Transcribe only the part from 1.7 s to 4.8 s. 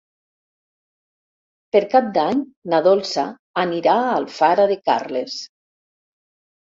Per Cap d'Any na Dolça anirà a Alfara de